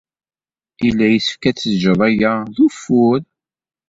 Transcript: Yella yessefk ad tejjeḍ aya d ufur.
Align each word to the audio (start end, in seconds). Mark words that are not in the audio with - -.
Yella 0.83 1.05
yessefk 1.09 1.43
ad 1.49 1.57
tejjeḍ 1.57 1.99
aya 2.07 2.33
d 2.55 2.57
ufur. 2.65 3.19